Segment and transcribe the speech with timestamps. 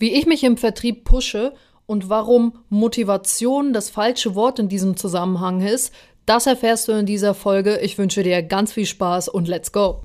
[0.00, 1.52] Wie ich mich im Vertrieb pushe
[1.84, 5.92] und warum Motivation das falsche Wort in diesem Zusammenhang ist,
[6.24, 7.78] das erfährst du in dieser Folge.
[7.80, 10.00] Ich wünsche dir ganz viel Spaß und let's go!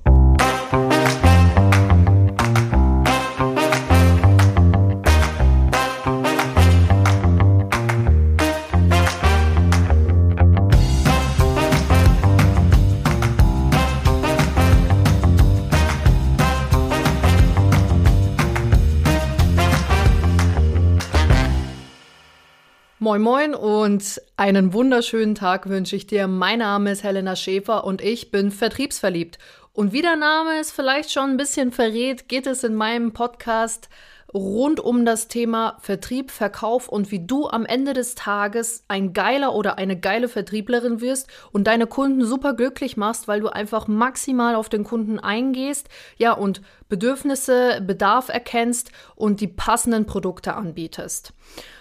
[23.18, 26.28] Moin Moin und einen wunderschönen Tag wünsche ich dir.
[26.28, 29.38] Mein Name ist Helena Schäfer und ich bin vertriebsverliebt.
[29.72, 33.88] Und wie der Name es vielleicht schon ein bisschen verrät, geht es in meinem Podcast
[34.34, 39.54] rund um das Thema Vertrieb, Verkauf und wie du am Ende des Tages ein geiler
[39.54, 44.54] oder eine geile Vertrieblerin wirst und deine Kunden super glücklich machst, weil du einfach maximal
[44.54, 51.32] auf den Kunden eingehst, ja, und Bedürfnisse, Bedarf erkennst und die passenden Produkte anbietest.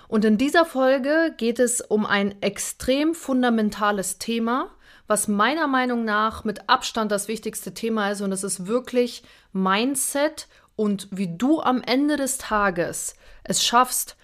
[0.08, 4.72] Und in dieser Folge geht es um ein extrem fundamentales Thema,
[5.08, 8.22] was meiner Meinung nach mit Abstand das wichtigste Thema ist.
[8.22, 14.18] Und es ist wirklich Mindset und wie du am Ende des Tages es schaffst,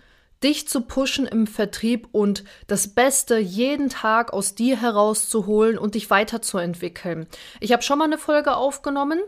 [0.44, 6.09] dich zu pushen im Vertrieb und das Beste jeden Tag aus dir herauszuholen und dich
[6.09, 7.28] weiterzuentwickeln.
[7.59, 9.20] Ich habe schon mal eine Folge aufgenommen.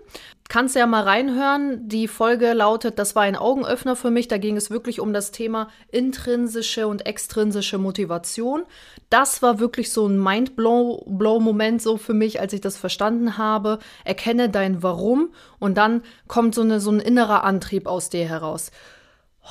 [0.54, 1.90] Kannst ja mal reinhören.
[1.90, 4.28] Die Folge lautet, das war ein Augenöffner für mich.
[4.28, 8.62] Da ging es wirklich um das Thema intrinsische und extrinsische Motivation.
[9.09, 13.80] Das war wirklich so ein Mindblow-Moment so für mich, als ich das verstanden habe.
[14.06, 18.70] Erkenne dein Warum und dann kommt so, eine, so ein innerer Antrieb aus dir heraus.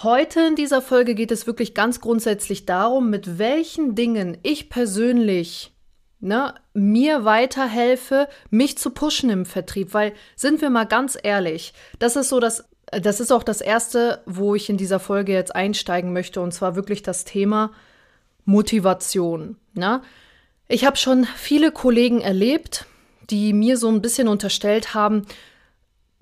[0.05, 5.73] Heute in dieser Folge geht es wirklich ganz grundsätzlich darum, mit welchen Dingen ich persönlich
[6.23, 9.93] ne, mir weiterhelfe, mich zu pushen im Vertrieb.
[9.93, 14.23] Weil, sind wir mal ganz ehrlich, das ist so das, das ist auch das Erste,
[14.25, 17.73] wo ich in dieser Folge jetzt einsteigen möchte, und zwar wirklich das Thema
[18.45, 19.57] Motivation.
[19.75, 20.01] Ne?
[20.69, 22.87] Ich habe schon viele Kollegen erlebt,
[23.29, 25.27] die mir so ein bisschen unterstellt haben,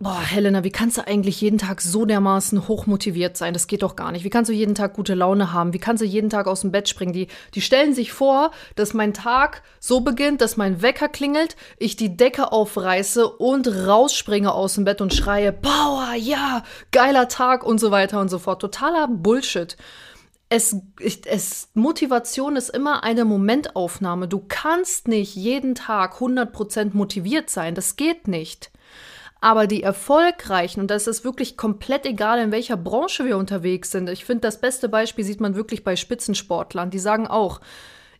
[0.03, 3.53] Boah, Helena, wie kannst du eigentlich jeden Tag so dermaßen hochmotiviert sein?
[3.53, 4.25] Das geht doch gar nicht.
[4.25, 5.75] Wie kannst du jeden Tag gute Laune haben?
[5.75, 7.13] Wie kannst du jeden Tag aus dem Bett springen?
[7.13, 11.97] Die, die stellen sich vor, dass mein Tag so beginnt, dass mein Wecker klingelt, ich
[11.97, 17.79] die Decke aufreiße und rausspringe aus dem Bett und schreie, Power, ja, geiler Tag und
[17.79, 18.63] so weiter und so fort.
[18.63, 19.77] Totaler Bullshit.
[20.49, 20.77] Es,
[21.27, 24.29] es, Motivation ist immer eine Momentaufnahme.
[24.29, 27.75] Du kannst nicht jeden Tag 100% motiviert sein.
[27.75, 28.71] Das geht nicht.
[29.41, 34.09] Aber die erfolgreichen, und das ist wirklich komplett egal, in welcher Branche wir unterwegs sind.
[34.11, 36.91] Ich finde, das beste Beispiel sieht man wirklich bei Spitzensportlern.
[36.91, 37.61] Die sagen auch,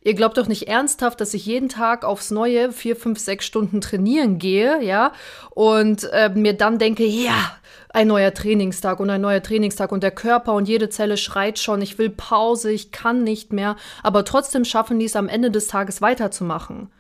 [0.03, 3.83] ihr glaubt doch nicht ernsthaft, dass ich jeden Tag aufs Neue vier, fünf, sechs Stunden
[3.83, 5.13] trainieren gehe, ja,
[5.51, 7.53] und äh, mir dann denke, ja,
[7.91, 11.83] ein neuer Trainingstag und ein neuer Trainingstag und der Körper und jede Zelle schreit schon,
[11.83, 15.69] ich will Pause, ich kann nicht mehr, aber trotzdem schaffen die es am Ende des
[15.69, 16.91] Tages weiterzumachen.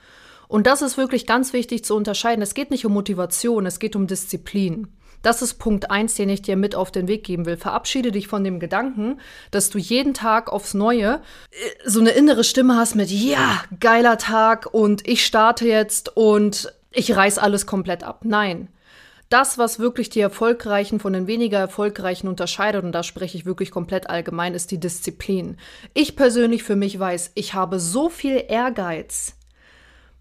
[0.50, 2.42] Und das ist wirklich ganz wichtig zu unterscheiden.
[2.42, 4.88] Es geht nicht um Motivation, es geht um Disziplin.
[5.22, 7.56] Das ist Punkt eins, den ich dir mit auf den Weg geben will.
[7.56, 9.20] Verabschiede dich von dem Gedanken,
[9.52, 11.22] dass du jeden Tag aufs Neue
[11.52, 16.74] äh, so eine innere Stimme hast mit, ja, geiler Tag und ich starte jetzt und
[16.90, 18.22] ich reiß alles komplett ab.
[18.24, 18.70] Nein.
[19.28, 23.70] Das, was wirklich die Erfolgreichen von den weniger Erfolgreichen unterscheidet, und da spreche ich wirklich
[23.70, 25.58] komplett allgemein, ist die Disziplin.
[25.94, 29.36] Ich persönlich für mich weiß, ich habe so viel Ehrgeiz,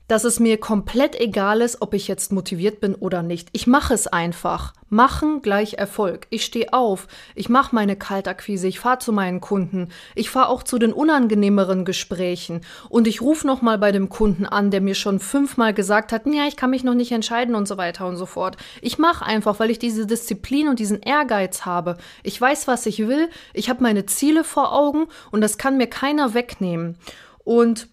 [0.09, 3.47] dass es mir komplett egal ist, ob ich jetzt motiviert bin oder nicht.
[3.53, 4.73] Ich mache es einfach.
[4.89, 6.25] Machen gleich Erfolg.
[6.31, 10.63] Ich stehe auf, ich mache meine Kaltakquise, ich fahre zu meinen Kunden, ich fahre auch
[10.63, 15.19] zu den unangenehmeren Gesprächen und ich rufe nochmal bei dem Kunden an, der mir schon
[15.19, 18.25] fünfmal gesagt hat, ja, ich kann mich noch nicht entscheiden und so weiter und so
[18.25, 18.57] fort.
[18.81, 21.97] Ich mache einfach, weil ich diese Disziplin und diesen Ehrgeiz habe.
[22.23, 25.87] Ich weiß, was ich will, ich habe meine Ziele vor Augen und das kann mir
[25.87, 26.97] keiner wegnehmen.
[27.43, 27.89] Und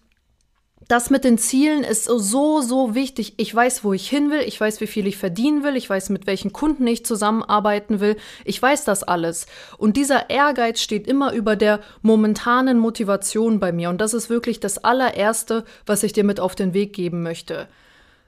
[0.87, 3.33] das mit den Zielen ist so, so wichtig.
[3.37, 6.09] Ich weiß, wo ich hin will, ich weiß, wie viel ich verdienen will, ich weiß,
[6.09, 8.15] mit welchen Kunden ich zusammenarbeiten will,
[8.45, 9.47] ich weiß das alles.
[9.77, 13.89] Und dieser Ehrgeiz steht immer über der momentanen Motivation bei mir.
[13.89, 17.67] Und das ist wirklich das allererste, was ich dir mit auf den Weg geben möchte.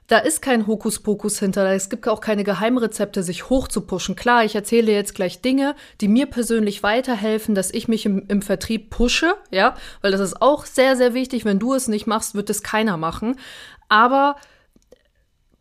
[0.10, 4.16] Da ist kein Hokuspokus hinter, es gibt auch keine Geheimrezepte, sich hochzupuschen.
[4.16, 8.42] Klar, ich erzähle jetzt gleich Dinge, die mir persönlich weiterhelfen, dass ich mich im, im
[8.42, 11.46] Vertrieb pushe, ja, weil das ist auch sehr, sehr wichtig.
[11.46, 13.36] Wenn du es nicht machst, wird es keiner machen.
[13.88, 14.38] Aber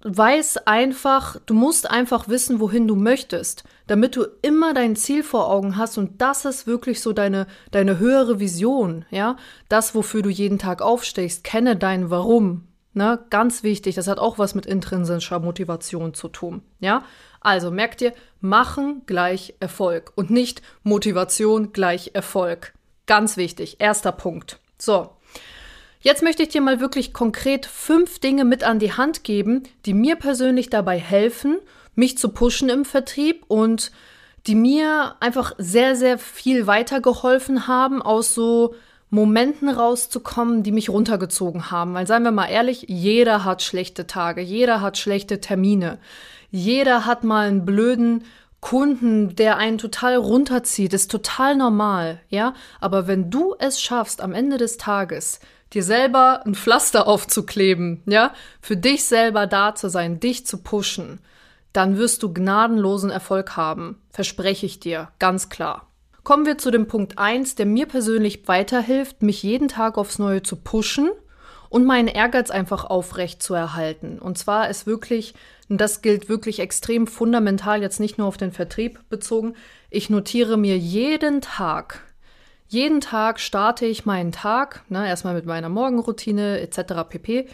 [0.00, 5.50] weiß einfach, du musst einfach wissen, wohin du möchtest, damit du immer dein Ziel vor
[5.50, 9.36] Augen hast und das ist wirklich so deine, deine höhere Vision, ja,
[9.68, 12.68] das, wofür du jeden Tag aufstehst, kenne dein Warum,
[12.98, 16.62] Ne, ganz wichtig, das hat auch was mit intrinsischer Motivation zu tun.
[16.80, 17.04] Ja,
[17.40, 22.74] Also merkt ihr, machen gleich Erfolg und nicht Motivation gleich Erfolg.
[23.06, 24.58] Ganz wichtig, erster Punkt.
[24.78, 25.10] So,
[26.00, 29.94] Jetzt möchte ich dir mal wirklich konkret fünf Dinge mit an die Hand geben, die
[29.94, 31.58] mir persönlich dabei helfen,
[31.94, 33.92] mich zu pushen im Vertrieb und
[34.48, 38.74] die mir einfach sehr, sehr viel weitergeholfen haben, aus so
[39.10, 41.94] Momenten rauszukommen, die mich runtergezogen haben.
[41.94, 45.99] Weil seien wir mal ehrlich, jeder hat schlechte Tage, jeder hat schlechte Termine,
[46.50, 48.25] jeder hat mal einen blöden
[48.60, 52.55] Kunden, der einen total runterzieht, ist total normal, ja.
[52.81, 55.40] Aber wenn du es schaffst, am Ende des Tages
[55.72, 61.20] dir selber ein Pflaster aufzukleben, ja, für dich selber da zu sein, dich zu pushen,
[61.72, 64.00] dann wirst du gnadenlosen Erfolg haben.
[64.10, 65.88] Verspreche ich dir, ganz klar.
[66.28, 70.42] Kommen wir zu dem Punkt 1, der mir persönlich weiterhilft, mich jeden Tag aufs Neue
[70.42, 71.08] zu pushen
[71.70, 74.19] und meinen Ehrgeiz einfach aufrecht zu erhalten.
[74.19, 75.32] Und zwar ist wirklich,
[75.70, 79.54] und das gilt wirklich extrem fundamental, jetzt nicht nur auf den Vertrieb bezogen,
[79.88, 82.02] ich notiere mir jeden Tag,
[82.66, 87.08] jeden Tag starte ich meinen Tag, ne, erstmal mit meiner Morgenroutine etc.
[87.08, 87.48] pp.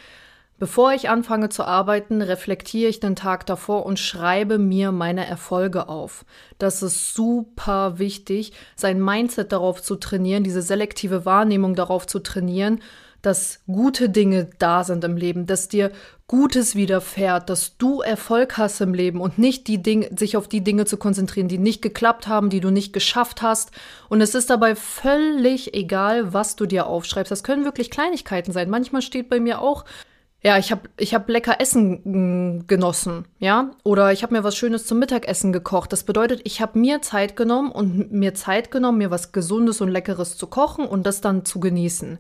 [0.58, 5.88] Bevor ich anfange zu arbeiten, reflektiere ich den Tag davor und schreibe mir meine Erfolge
[5.88, 6.24] auf.
[6.58, 12.80] Das ist super wichtig, sein Mindset darauf zu trainieren, diese selektive Wahrnehmung darauf zu trainieren,
[13.20, 15.90] dass gute Dinge da sind im Leben, dass dir
[16.26, 20.62] Gutes widerfährt, dass du Erfolg hast im Leben und nicht die Dinge, sich auf die
[20.62, 23.72] Dinge zu konzentrieren, die nicht geklappt haben, die du nicht geschafft hast.
[24.08, 27.30] Und es ist dabei völlig egal, was du dir aufschreibst.
[27.30, 28.70] Das können wirklich Kleinigkeiten sein.
[28.70, 29.84] Manchmal steht bei mir auch
[30.44, 34.56] ja, ich habe ich hab lecker Essen mm, genossen, ja, oder ich habe mir was
[34.56, 35.92] Schönes zum Mittagessen gekocht.
[35.92, 39.88] Das bedeutet, ich habe mir Zeit genommen und mir Zeit genommen, mir was Gesundes und
[39.88, 42.18] Leckeres zu kochen und das dann zu genießen.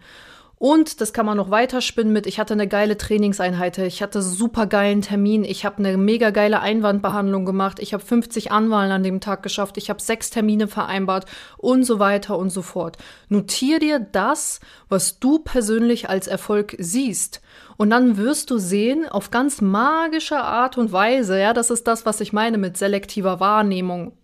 [0.56, 4.66] Und das kann man noch weiterspinnen mit, ich hatte eine geile Trainingseinheit, ich hatte super
[4.66, 9.20] geilen Termin, ich habe eine mega geile Einwandbehandlung gemacht, ich habe 50 Anwahlen an dem
[9.20, 11.26] Tag geschafft, ich habe sechs Termine vereinbart
[11.58, 12.98] und so weiter und so fort.
[13.28, 17.40] Notier dir das, was du persönlich als Erfolg siehst.
[17.76, 22.06] Und dann wirst du sehen, auf ganz magische Art und Weise, ja, das ist das,
[22.06, 24.16] was ich meine mit selektiver Wahrnehmung,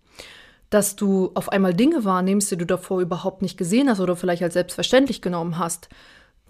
[0.69, 4.43] dass du auf einmal Dinge wahrnimmst, die du davor überhaupt nicht gesehen hast oder vielleicht
[4.43, 5.89] als selbstverständlich genommen hast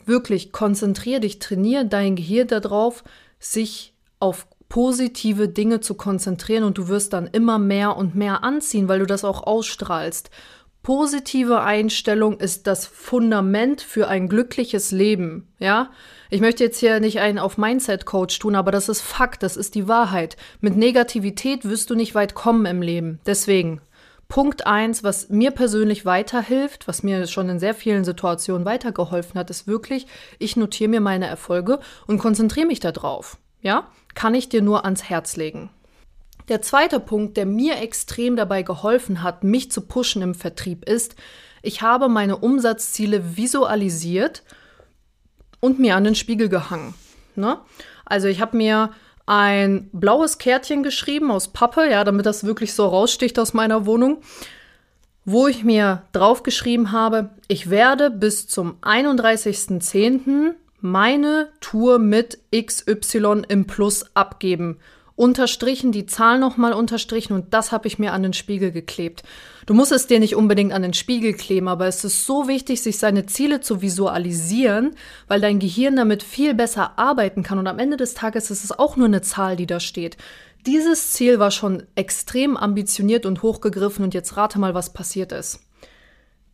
[0.05, 3.03] wirklich konzentrier dich, trainier dein Gehirn darauf,
[3.39, 8.87] sich auf positive Dinge zu konzentrieren und du wirst dann immer mehr und mehr anziehen,
[8.87, 10.29] weil du das auch ausstrahlst.
[10.83, 15.91] Positive Einstellung ist das Fundament für ein glückliches Leben, ja?
[16.31, 19.57] Ich möchte jetzt hier nicht einen auf Mindset Coach tun, aber das ist Fakt, das
[19.57, 20.37] ist die Wahrheit.
[20.61, 23.19] Mit Negativität wirst du nicht weit kommen im Leben.
[23.25, 23.81] Deswegen
[24.31, 29.49] Punkt eins, was mir persönlich weiterhilft, was mir schon in sehr vielen Situationen weitergeholfen hat,
[29.49, 30.07] ist wirklich,
[30.39, 33.37] ich notiere mir meine Erfolge und konzentriere mich darauf.
[33.61, 35.69] Ja, kann ich dir nur ans Herz legen.
[36.47, 41.17] Der zweite Punkt, der mir extrem dabei geholfen hat, mich zu pushen im Vertrieb, ist,
[41.61, 44.43] ich habe meine Umsatzziele visualisiert
[45.59, 46.93] und mir an den Spiegel gehangen.
[47.35, 47.59] Ne?
[48.05, 48.91] Also ich habe mir
[49.31, 54.17] ein blaues Kärtchen geschrieben aus Pappe, ja, damit das wirklich so raussticht aus meiner Wohnung,
[55.23, 60.55] wo ich mir draufgeschrieben habe, ich werde bis zum 31.10.
[60.81, 64.79] meine Tour mit XY im Plus abgeben
[65.21, 69.21] unterstrichen, die Zahl nochmal unterstrichen und das habe ich mir an den Spiegel geklebt.
[69.67, 72.81] Du musst es dir nicht unbedingt an den Spiegel kleben, aber es ist so wichtig,
[72.81, 74.95] sich seine Ziele zu visualisieren,
[75.27, 78.71] weil dein Gehirn damit viel besser arbeiten kann und am Ende des Tages ist es
[78.71, 80.17] auch nur eine Zahl, die da steht.
[80.65, 85.59] Dieses Ziel war schon extrem ambitioniert und hochgegriffen und jetzt rate mal, was passiert ist.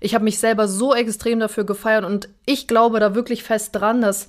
[0.00, 4.00] Ich habe mich selber so extrem dafür gefeiert und ich glaube da wirklich fest dran,
[4.00, 4.28] dass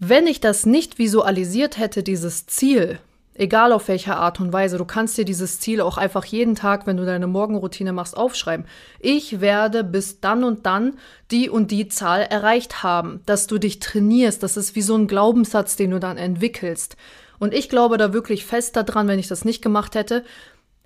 [0.00, 2.98] wenn ich das nicht visualisiert hätte, dieses Ziel,
[3.38, 4.78] Egal auf welche Art und Weise.
[4.78, 8.66] Du kannst dir dieses Ziel auch einfach jeden Tag, wenn du deine Morgenroutine machst, aufschreiben.
[8.98, 10.98] Ich werde bis dann und dann
[11.30, 13.20] die und die Zahl erreicht haben.
[13.26, 16.96] Dass du dich trainierst, das ist wie so ein Glaubenssatz, den du dann entwickelst.
[17.38, 20.24] Und ich glaube da wirklich fest daran, wenn ich das nicht gemacht hätte,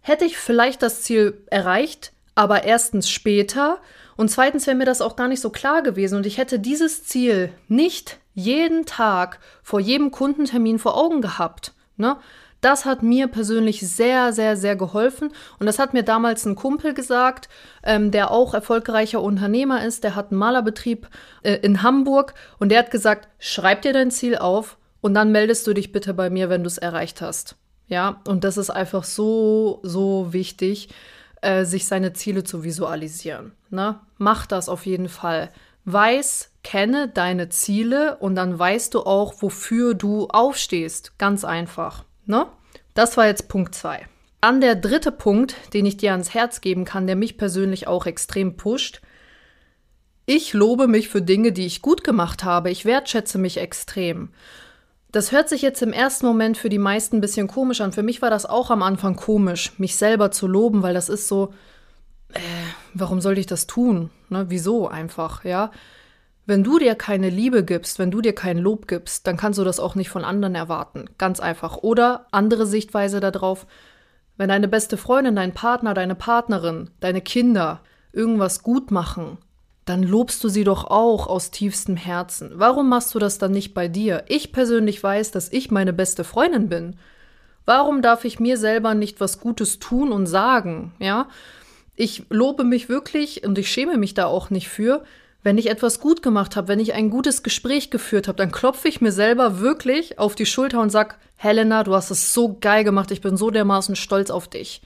[0.03, 3.79] hätte ich vielleicht das Ziel erreicht, aber erstens später
[4.17, 7.05] und zweitens wäre mir das auch gar nicht so klar gewesen und ich hätte dieses
[7.05, 11.73] Ziel nicht jeden Tag vor jedem Kundentermin vor Augen gehabt.
[11.97, 12.17] Ne?
[12.63, 15.33] Das hat mir persönlich sehr, sehr, sehr geholfen.
[15.59, 17.49] Und das hat mir damals ein Kumpel gesagt,
[17.83, 20.05] ähm, der auch erfolgreicher Unternehmer ist.
[20.05, 21.09] Der hat einen Malerbetrieb
[21.43, 25.67] äh, in Hamburg und der hat gesagt, schreib dir dein Ziel auf Und dann meldest
[25.67, 27.57] du dich bitte bei mir, wenn du es erreicht hast.
[27.89, 30.89] Ja, und das ist einfach so, so wichtig,
[31.41, 33.53] äh, sich seine Ziele zu visualisieren.
[33.71, 33.99] Ne?
[34.19, 35.51] Mach das auf jeden Fall.
[35.85, 41.19] Weiß, kenne deine Ziele und dann weißt du auch, wofür du aufstehst.
[41.19, 42.05] Ganz einfach.
[42.27, 42.47] Ne?
[42.95, 44.07] Das war jetzt Punkt 2.
[44.41, 48.07] Dann der dritte Punkt, den ich dir ans Herz geben kann, der mich persönlich auch
[48.07, 49.01] extrem pusht.
[50.27, 52.71] Ich lobe mich für Dinge, die ich gut gemacht habe.
[52.71, 54.31] Ich wertschätze mich extrem.
[55.13, 57.93] Das hört sich jetzt im ersten Moment für die meisten ein bisschen komisch an.
[57.93, 61.29] Für mich war das auch am Anfang komisch, mich selber zu loben, weil das ist
[61.29, 61.53] so,
[62.33, 62.41] äh,
[62.95, 64.11] warum sollte ich das tun?
[64.31, 65.71] Ne, wieso einfach, ja?
[66.45, 69.65] Wenn du dir keine Liebe gibst, wenn du dir kein Lob gibst, dann kannst du
[69.65, 71.05] das auch nicht von anderen erwarten.
[71.17, 71.79] Ganz einfach.
[71.79, 73.67] Oder andere Sichtweise darauf,
[74.37, 77.81] wenn deine beste Freundin, dein Partner, deine Partnerin, deine Kinder
[78.13, 79.39] irgendwas gut machen,
[79.85, 82.53] dann lobst du sie doch auch aus tiefstem Herzen.
[82.55, 84.25] Warum machst du das dann nicht bei dir?
[84.29, 86.97] Ich persönlich weiß, dass ich meine beste Freundin bin.
[87.65, 90.93] Warum darf ich mir selber nicht was Gutes tun und sagen?
[90.99, 91.29] Ja,
[91.95, 95.05] ich lobe mich wirklich und ich schäme mich da auch nicht für.
[95.43, 98.89] Wenn ich etwas gut gemacht habe, wenn ich ein gutes Gespräch geführt habe, dann klopfe
[98.89, 102.85] ich mir selber wirklich auf die Schulter und sag, Helena, du hast es so geil
[102.85, 104.83] gemacht, ich bin so dermaßen stolz auf dich.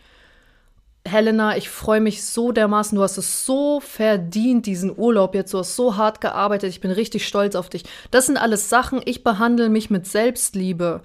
[1.07, 2.97] Helena, ich freue mich so dermaßen.
[2.97, 5.55] Du hast es so verdient, diesen Urlaub jetzt.
[5.55, 6.71] Du hast so hart gearbeitet.
[6.71, 7.85] Ich bin richtig stolz auf dich.
[8.11, 9.01] Das sind alles Sachen.
[9.05, 11.03] Ich behandle mich mit Selbstliebe.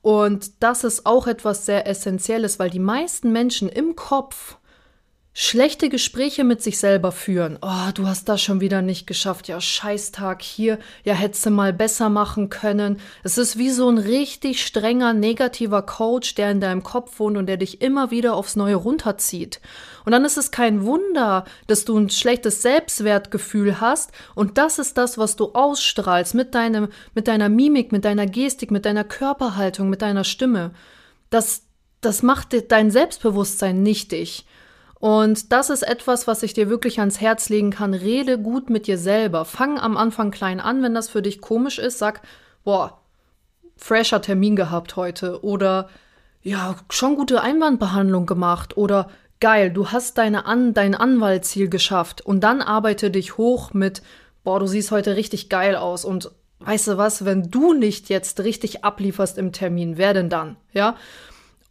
[0.00, 4.56] Und das ist auch etwas sehr Essentielles, weil die meisten Menschen im Kopf
[5.34, 7.58] schlechte Gespräche mit sich selber führen.
[7.62, 9.48] Oh, du hast das schon wieder nicht geschafft.
[9.48, 10.78] Ja, Scheißtag hier.
[11.04, 13.00] Ja, hättest du mal besser machen können.
[13.22, 17.46] Es ist wie so ein richtig strenger, negativer Coach, der in deinem Kopf wohnt und
[17.46, 19.60] der dich immer wieder aufs Neue runterzieht.
[20.04, 24.12] Und dann ist es kein Wunder, dass du ein schlechtes Selbstwertgefühl hast.
[24.34, 28.70] Und das ist das, was du ausstrahlst mit deinem, mit deiner Mimik, mit deiner Gestik,
[28.70, 30.72] mit deiner Körperhaltung, mit deiner Stimme.
[31.30, 31.62] Das,
[32.02, 34.44] das macht dein Selbstbewusstsein nichtig.
[35.02, 37.92] Und das ist etwas, was ich dir wirklich ans Herz legen kann.
[37.92, 39.44] Rede gut mit dir selber.
[39.44, 41.98] Fang am Anfang klein an, wenn das für dich komisch ist.
[41.98, 42.22] Sag,
[42.62, 43.00] boah,
[43.76, 45.42] fresher Termin gehabt heute.
[45.42, 45.88] Oder
[46.40, 48.76] ja, schon gute Einwandbehandlung gemacht.
[48.76, 52.20] Oder geil, du hast deine an, dein Anwaltsziel geschafft.
[52.20, 54.02] Und dann arbeite dich hoch mit,
[54.44, 56.04] boah, du siehst heute richtig geil aus.
[56.04, 56.30] Und
[56.60, 60.58] weißt du was, wenn du nicht jetzt richtig ablieferst im Termin, wer denn dann?
[60.72, 60.94] Ja?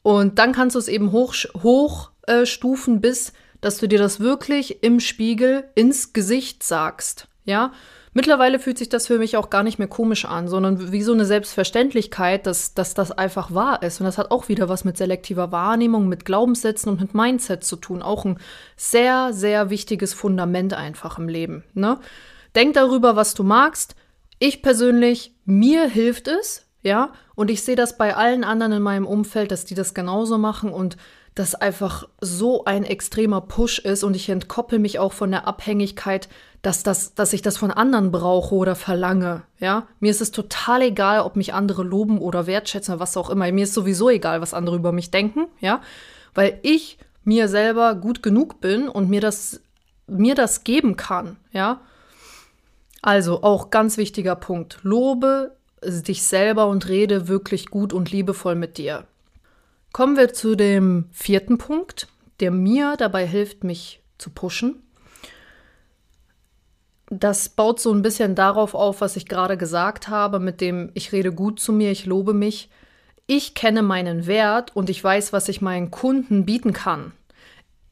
[0.04, 1.34] Und dann kannst du es eben hoch,
[1.64, 7.28] hoch äh, Stufen bis, dass du dir das wirklich im Spiegel ins Gesicht sagst.
[7.46, 7.72] Ja,
[8.14, 11.14] Mittlerweile fühlt sich das für mich auch gar nicht mehr komisch an, sondern wie so
[11.14, 14.02] eine Selbstverständlichkeit, dass, dass das einfach wahr ist.
[14.02, 17.78] Und das hat auch wieder was mit selektiver Wahrnehmung, mit Glaubenssätzen und mit Mindset zu
[17.78, 18.02] tun.
[18.02, 18.38] Auch ein
[18.76, 21.64] sehr, sehr wichtiges Fundament einfach im Leben.
[21.74, 22.00] Ne?
[22.54, 23.96] Denk darüber, was du magst.
[24.40, 29.06] Ich persönlich, mir hilft es, ja, und ich sehe das bei allen anderen in meinem
[29.06, 30.98] Umfeld, dass die das genauso machen und
[31.42, 36.30] das einfach so ein extremer Push ist und ich entkoppel mich auch von der Abhängigkeit,
[36.62, 39.42] dass, das, dass ich das von anderen brauche oder verlange.
[39.60, 43.52] Ja, mir ist es total egal, ob mich andere loben oder wertschätzen, was auch immer.
[43.52, 45.48] Mir ist sowieso egal, was andere über mich denken.
[45.60, 45.82] Ja,
[46.36, 49.62] weil ich mir selber gut genug bin und mir das,
[50.06, 51.38] mir das geben kann.
[51.52, 51.82] Ja,
[53.02, 54.78] also auch ganz wichtiger Punkt.
[54.84, 59.08] Lobe dich selber und rede wirklich gut und liebevoll mit dir.
[59.92, 62.08] Kommen wir zu dem vierten Punkt,
[62.40, 64.84] der mir dabei hilft, mich zu pushen.
[67.10, 71.12] Das baut so ein bisschen darauf auf, was ich gerade gesagt habe, mit dem ich
[71.12, 72.70] rede gut zu mir, ich lobe mich.
[73.28, 77.12] Ich kenne meinen Wert und ich weiß, was ich meinen Kunden bieten kann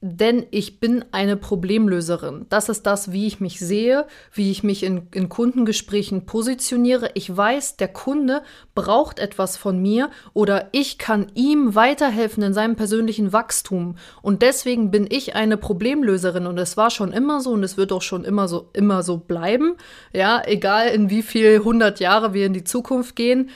[0.01, 2.45] denn ich bin eine Problemlöserin.
[2.47, 7.11] Das ist das, wie ich mich sehe, wie ich mich in, in, Kundengesprächen positioniere.
[7.15, 8.41] Ich weiß, der Kunde
[8.75, 13.97] braucht etwas von mir oder ich kann ihm weiterhelfen in seinem persönlichen Wachstum.
[14.21, 17.91] Und deswegen bin ich eine Problemlöserin und es war schon immer so und es wird
[17.91, 19.75] auch schon immer so, immer so bleiben.
[20.13, 23.49] Ja, egal in wie viel hundert Jahre wir in die Zukunft gehen.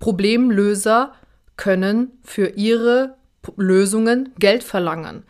[0.00, 1.12] Problemlöser
[1.56, 3.14] können für ihre
[3.56, 5.22] Lösungen Geld verlangen.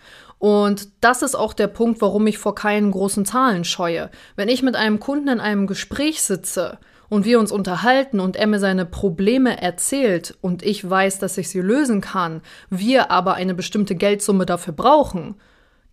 [0.45, 4.11] Und das ist auch der Punkt, warum ich vor keinen großen Zahlen scheue.
[4.37, 6.77] Wenn ich mit einem Kunden in einem Gespräch sitze
[7.09, 11.49] und wir uns unterhalten und er mir seine Probleme erzählt und ich weiß, dass ich
[11.49, 15.37] sie lösen kann, wir aber eine bestimmte Geldsumme dafür brauchen,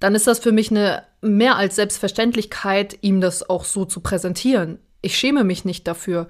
[0.01, 4.79] dann ist das für mich eine mehr als Selbstverständlichkeit, ihm das auch so zu präsentieren.
[5.01, 6.27] Ich schäme mich nicht dafür.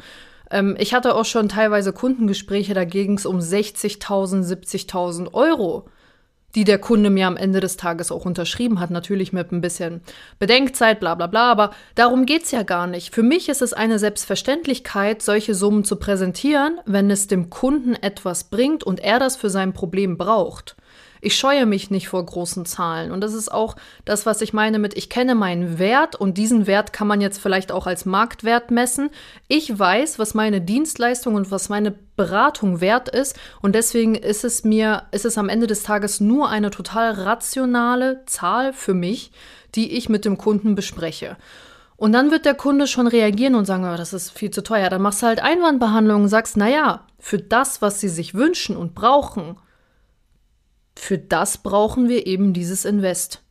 [0.52, 5.88] Ähm, ich hatte auch schon teilweise Kundengespräche, da ging es um 60.000, 70.000 Euro.
[6.56, 10.02] Die der Kunde mir am Ende des Tages auch unterschrieben hat, natürlich mit ein bisschen
[10.40, 13.14] Bedenkzeit, bla bla bla, aber darum geht es ja gar nicht.
[13.14, 18.46] Für mich ist es eine Selbstverständlichkeit, solche Summen zu präsentieren, wenn es dem Kunden etwas
[18.46, 20.76] bringt und er das für sein Problem braucht.
[21.24, 23.12] Ich scheue mich nicht vor großen Zahlen.
[23.12, 23.76] Und das ist auch
[24.06, 27.40] das, was ich meine mit, ich kenne meinen Wert und diesen Wert kann man jetzt
[27.40, 29.12] vielleicht auch als Marktwert messen.
[29.48, 33.38] Ich weiß, was meine Dienstleistung und was meine Beratung wert ist.
[33.62, 38.26] Und deswegen ist es mir, ist es am Ende des Tages nur eine total rationale
[38.26, 39.32] Zahl für mich,
[39.76, 41.38] die ich mit dem Kunden bespreche.
[41.98, 44.90] Und dann wird der Kunde schon reagieren und sagen, oh, das ist viel zu teuer.
[44.90, 48.96] Dann machst du halt Einwandbehandlung und sagst, naja, für das, was sie sich wünschen und
[48.96, 49.58] brauchen,
[50.98, 53.42] für das brauchen wir eben dieses Invest.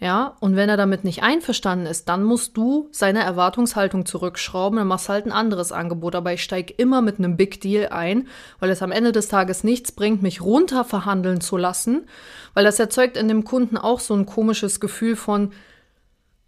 [0.00, 4.86] Ja, und wenn er damit nicht einverstanden ist, dann musst du seine Erwartungshaltung zurückschrauben, dann
[4.86, 6.14] machst halt ein anderes Angebot.
[6.14, 8.28] Aber ich steige immer mit einem Big Deal ein,
[8.60, 12.06] weil es am Ende des Tages nichts bringt, mich runter verhandeln zu lassen,
[12.54, 15.50] weil das erzeugt in dem Kunden auch so ein komisches Gefühl von,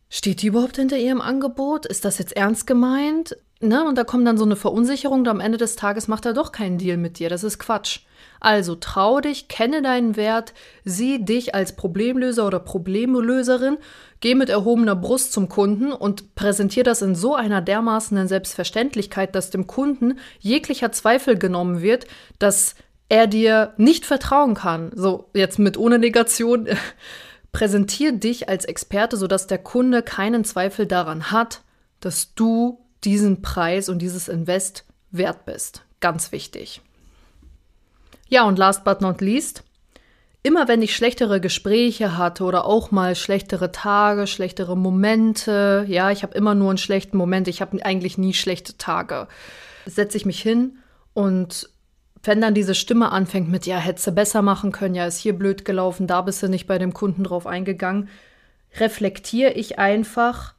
[0.08, 1.87] steht die überhaupt hinter ihrem Angebot?
[1.87, 3.37] Ist das jetzt ernst gemeint?
[3.60, 3.84] Ne?
[3.84, 6.50] Und da kommt dann so eine Verunsicherung, und am Ende des Tages macht er doch
[6.50, 7.28] keinen Deal mit dir.
[7.28, 8.00] Das ist Quatsch.
[8.40, 13.76] Also trau dich, kenne deinen Wert, sieh dich als Problemlöser oder Problemlöserin,
[14.20, 19.50] geh mit erhobener Brust zum Kunden und präsentier das in so einer dermaßenen Selbstverständlichkeit, dass
[19.50, 22.06] dem Kunden jeglicher Zweifel genommen wird,
[22.38, 22.76] dass
[23.10, 24.90] er dir nicht vertrauen kann.
[24.94, 26.68] So, jetzt mit ohne Negation.
[27.52, 31.62] Präsentier dich als Experte, sodass der Kunde keinen Zweifel daran hat,
[31.98, 35.83] dass du diesen Preis und dieses Invest wert bist.
[36.00, 36.80] Ganz wichtig.
[38.28, 39.64] Ja, und last but not least,
[40.42, 46.23] immer wenn ich schlechtere Gespräche hatte oder auch mal schlechtere Tage, schlechtere Momente, ja, ich
[46.23, 49.28] habe immer nur einen schlechten Moment, ich habe eigentlich nie schlechte Tage,
[49.85, 50.78] setze ich mich hin
[51.12, 51.69] und
[52.23, 55.33] wenn dann diese Stimme anfängt mit, ja, hättest du besser machen können, ja, ist hier
[55.33, 58.09] blöd gelaufen, da bist du nicht bei dem Kunden drauf eingegangen,
[58.78, 60.54] reflektiere ich einfach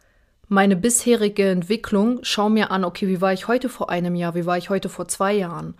[0.51, 4.45] meine bisherige Entwicklung, schau mir an, okay, wie war ich heute vor einem Jahr, wie
[4.45, 5.75] war ich heute vor zwei Jahren?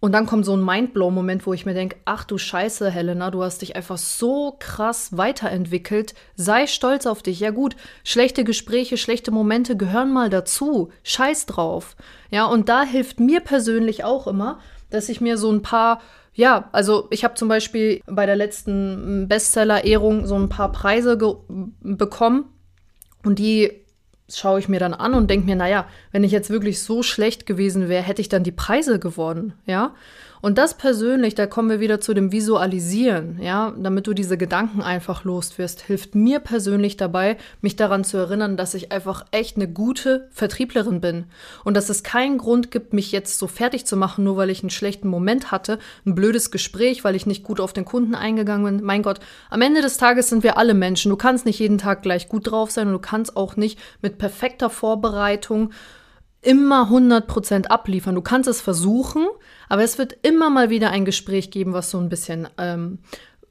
[0.00, 3.42] Und dann kommt so ein Mindblow-Moment, wo ich mir denke, ach du Scheiße, Helena, du
[3.42, 6.14] hast dich einfach so krass weiterentwickelt.
[6.36, 7.38] Sei stolz auf dich.
[7.38, 10.90] Ja gut, schlechte Gespräche, schlechte Momente gehören mal dazu.
[11.02, 11.94] Scheiß drauf.
[12.30, 16.00] Ja, und da hilft mir persönlich auch immer, dass ich mir so ein paar
[16.34, 21.18] ja, also ich habe zum Beispiel bei der letzten Bestseller-Ehrung so ein paar Preise
[21.82, 22.46] bekommen
[23.22, 23.81] und die
[24.38, 27.46] schaue ich mir dann an und denke mir, naja, wenn ich jetzt wirklich so schlecht
[27.46, 29.94] gewesen wäre, hätte ich dann die Preise gewonnen, ja.
[30.42, 34.82] Und das persönlich, da kommen wir wieder zu dem Visualisieren, ja, damit du diese Gedanken
[34.82, 39.68] einfach loswirst, hilft mir persönlich dabei, mich daran zu erinnern, dass ich einfach echt eine
[39.68, 41.26] gute Vertrieblerin bin
[41.62, 44.64] und dass es keinen Grund gibt, mich jetzt so fertig zu machen, nur weil ich
[44.64, 48.78] einen schlechten Moment hatte, ein blödes Gespräch, weil ich nicht gut auf den Kunden eingegangen
[48.78, 48.84] bin.
[48.84, 51.10] Mein Gott, am Ende des Tages sind wir alle Menschen.
[51.10, 54.18] Du kannst nicht jeden Tag gleich gut drauf sein und du kannst auch nicht mit
[54.18, 55.70] perfekter Vorbereitung
[56.42, 58.16] immer 100% abliefern.
[58.16, 59.26] Du kannst es versuchen,
[59.68, 62.98] aber es wird immer mal wieder ein Gespräch geben, was so ein bisschen ähm,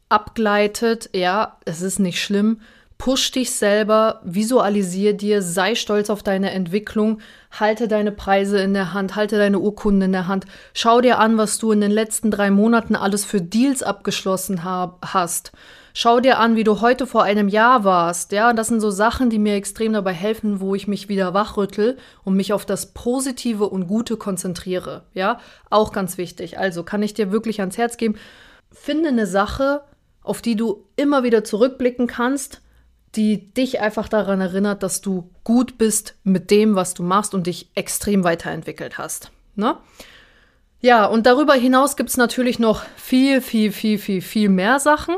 [0.09, 1.09] abgleitet.
[1.13, 2.59] Ja, es ist nicht schlimm.
[2.97, 8.93] Push dich selber, visualisier dir, sei stolz auf deine Entwicklung, halte deine Preise in der
[8.93, 12.29] Hand, halte deine Urkunden in der Hand, schau dir an, was du in den letzten
[12.29, 15.51] drei Monaten alles für Deals abgeschlossen hab, hast.
[15.93, 18.31] Schau dir an, wie du heute vor einem Jahr warst.
[18.31, 21.97] Ja, das sind so Sachen, die mir extrem dabei helfen, wo ich mich wieder wachrüttel
[22.23, 25.03] und mich auf das Positive und Gute konzentriere.
[25.13, 26.57] Ja, auch ganz wichtig.
[26.57, 28.15] Also kann ich dir wirklich ans Herz geben,
[28.71, 29.81] finde eine Sache,
[30.23, 32.61] auf die du immer wieder zurückblicken kannst,
[33.15, 37.47] die dich einfach daran erinnert, dass du gut bist mit dem, was du machst und
[37.47, 39.31] dich extrem weiterentwickelt hast.
[39.55, 39.75] Ne?
[40.79, 45.15] Ja, und darüber hinaus gibt es natürlich noch viel, viel, viel, viel, viel mehr Sachen.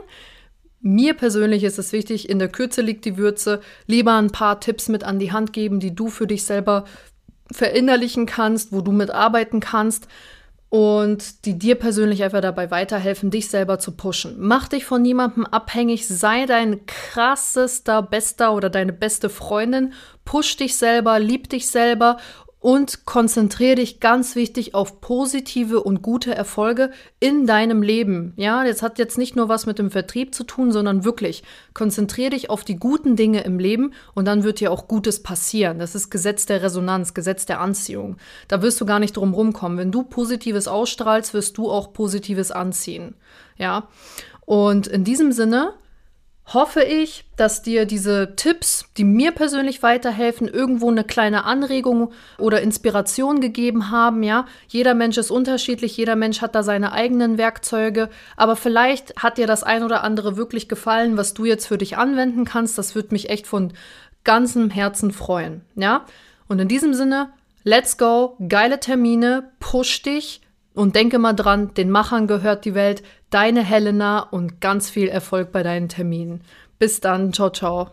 [0.86, 4.90] Mir persönlich ist es wichtig, in der Kürze liegt die Würze, lieber ein paar Tipps
[4.90, 6.84] mit an die Hand geben, die du für dich selber
[7.50, 10.10] verinnerlichen kannst, wo du mitarbeiten kannst
[10.68, 14.36] und die dir persönlich einfach dabei weiterhelfen, dich selber zu pushen.
[14.40, 19.94] Mach dich von niemandem abhängig, sei dein krassester, bester oder deine beste Freundin,
[20.26, 22.18] push dich selber, lieb dich selber
[22.64, 28.32] und konzentriere dich ganz wichtig auf positive und gute Erfolge in deinem Leben.
[28.38, 32.30] Ja, das hat jetzt nicht nur was mit dem Vertrieb zu tun, sondern wirklich konzentriere
[32.30, 35.78] dich auf die guten Dinge im Leben und dann wird dir auch Gutes passieren.
[35.78, 38.16] Das ist Gesetz der Resonanz, Gesetz der Anziehung.
[38.48, 39.78] Da wirst du gar nicht drum rumkommen.
[39.78, 43.16] Wenn du Positives ausstrahlst, wirst du auch Positives anziehen.
[43.58, 43.90] Ja,
[44.46, 45.74] und in diesem Sinne
[46.54, 52.62] hoffe ich, dass dir diese Tipps, die mir persönlich weiterhelfen, irgendwo eine kleine Anregung oder
[52.62, 54.24] Inspiration gegeben haben.
[54.24, 59.38] Ja, jeder Mensch ist unterschiedlich, jeder Mensch hat da seine eigenen Werkzeuge, aber vielleicht hat
[59.38, 62.78] dir das ein oder andere wirklich gefallen, was du jetzt für dich anwenden kannst.
[62.78, 63.74] Das würde mich echt von
[64.24, 65.62] ganzem Herzen freuen.
[65.76, 66.06] Ja,
[66.48, 67.30] und in diesem Sinne,
[67.64, 70.43] let's go, geile Termine, push dich
[70.74, 75.52] und denke mal dran, den Machern gehört die Welt, deine Helena und ganz viel Erfolg
[75.52, 76.42] bei deinen Terminen.
[76.80, 77.90] Bis dann, ciao, ciao.